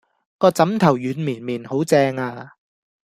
[0.39, 2.53] 個枕頭軟綿綿好正呀